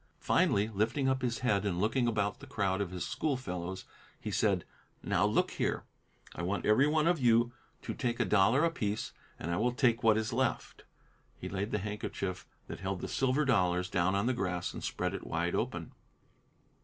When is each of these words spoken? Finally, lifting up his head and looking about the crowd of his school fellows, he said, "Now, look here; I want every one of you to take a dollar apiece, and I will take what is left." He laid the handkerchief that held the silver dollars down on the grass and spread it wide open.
Finally, 0.19 0.67
lifting 0.69 1.07
up 1.07 1.21
his 1.21 1.41
head 1.45 1.63
and 1.63 1.79
looking 1.79 2.07
about 2.07 2.39
the 2.39 2.47
crowd 2.47 2.81
of 2.81 2.89
his 2.89 3.05
school 3.05 3.37
fellows, 3.37 3.85
he 4.19 4.31
said, 4.31 4.65
"Now, 5.03 5.27
look 5.27 5.51
here; 5.51 5.83
I 6.33 6.41
want 6.41 6.65
every 6.65 6.87
one 6.87 7.05
of 7.05 7.19
you 7.19 7.53
to 7.83 7.93
take 7.93 8.19
a 8.19 8.25
dollar 8.25 8.65
apiece, 8.65 9.11
and 9.37 9.51
I 9.51 9.57
will 9.57 9.73
take 9.73 10.01
what 10.01 10.17
is 10.17 10.33
left." 10.33 10.85
He 11.37 11.47
laid 11.47 11.69
the 11.69 11.77
handkerchief 11.77 12.47
that 12.65 12.79
held 12.79 13.01
the 13.01 13.07
silver 13.07 13.45
dollars 13.45 13.91
down 13.91 14.15
on 14.15 14.25
the 14.25 14.33
grass 14.33 14.73
and 14.73 14.83
spread 14.83 15.13
it 15.13 15.27
wide 15.27 15.53
open. 15.53 15.91